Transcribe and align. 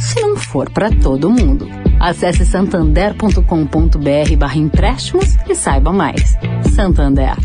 se 0.00 0.20
não 0.20 0.36
for 0.36 0.70
para 0.70 0.90
todo 0.90 1.30
mundo. 1.30 1.68
Acesse 2.00 2.44
santander.com.br 2.44 4.36
barra 4.38 4.56
empréstimos 4.56 5.36
e 5.48 5.54
saiba 5.54 5.92
mais. 5.92 6.36
Santander. 6.74 7.36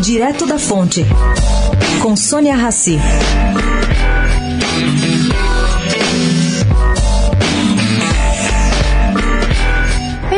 Direto 0.00 0.46
da 0.46 0.58
Fonte, 0.58 1.04
com 2.00 2.16
Sônia 2.16 2.56
Rassi. 2.56 2.98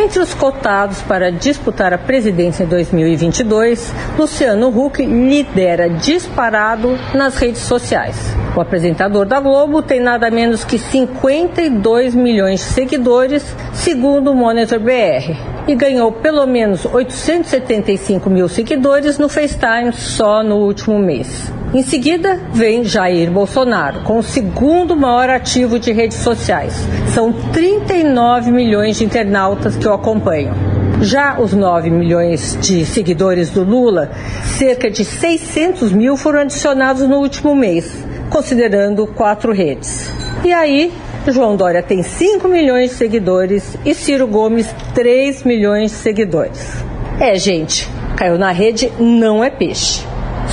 Entre 0.02 0.18
os 0.18 0.32
cotados 0.32 1.02
para 1.02 1.30
disputar 1.30 1.92
a 1.92 1.98
presidência 1.98 2.64
em 2.64 2.66
2022, 2.66 3.92
Luciano 4.18 4.68
Huck 4.68 5.04
lidera 5.04 5.90
disparado 5.90 6.98
nas 7.14 7.36
redes 7.36 7.60
sociais. 7.60 8.16
O 8.56 8.60
apresentador 8.62 9.26
da 9.26 9.38
Globo 9.38 9.82
tem 9.82 10.00
nada 10.00 10.30
menos 10.30 10.64
que 10.64 10.78
52 10.78 12.14
milhões 12.14 12.60
de 12.60 12.66
seguidores, 12.66 13.44
segundo 13.74 14.32
o 14.32 14.34
Monitor 14.34 14.80
BR, 14.80 15.36
e 15.66 15.74
ganhou 15.74 16.10
pelo 16.12 16.46
menos 16.46 16.84
875 16.84 18.28
mil 18.28 18.48
seguidores 18.48 19.18
no 19.18 19.28
FaceTime 19.28 19.92
só 19.92 20.42
no 20.42 20.56
último 20.56 20.98
mês. 20.98 21.52
Em 21.72 21.82
seguida, 21.82 22.40
vem 22.52 22.82
Jair 22.82 23.30
Bolsonaro, 23.30 24.00
com 24.00 24.18
o 24.18 24.22
segundo 24.22 24.96
maior 24.96 25.30
ativo 25.30 25.78
de 25.78 25.92
redes 25.92 26.18
sociais. 26.18 26.74
São 27.14 27.32
39 27.32 28.50
milhões 28.50 28.98
de 28.98 29.04
internautas 29.04 29.76
que 29.76 29.86
o 29.86 29.92
acompanham. 29.92 30.54
Já 31.00 31.40
os 31.40 31.54
9 31.54 31.88
milhões 31.88 32.58
de 32.60 32.84
seguidores 32.84 33.50
do 33.50 33.62
Lula, 33.62 34.10
cerca 34.58 34.90
de 34.90 35.04
600 35.04 35.92
mil 35.92 36.16
foram 36.16 36.40
adicionados 36.40 37.08
no 37.08 37.18
último 37.18 37.54
mês, 37.54 38.04
considerando 38.28 39.06
quatro 39.06 39.52
redes. 39.52 40.10
E 40.44 40.52
aí, 40.52 40.92
João 41.28 41.56
Dória 41.56 41.82
tem 41.82 42.02
5 42.02 42.48
milhões 42.48 42.90
de 42.90 42.96
seguidores 42.96 43.76
e 43.84 43.94
Ciro 43.94 44.26
Gomes 44.26 44.74
3 44.94 45.44
milhões 45.44 45.90
de 45.90 45.96
seguidores. 45.98 46.84
É, 47.20 47.36
gente, 47.36 47.88
caiu 48.16 48.38
na 48.38 48.50
rede, 48.50 48.90
não 48.98 49.44
é 49.44 49.50
peixe. 49.50 50.04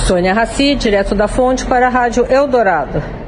Sônia 0.06 0.34
Raci, 0.34 0.74
direto 0.74 1.14
da 1.14 1.26
fonte 1.26 1.64
para 1.64 1.86
a 1.86 1.90
Rádio 1.90 2.26
Eldorado. 2.30 3.27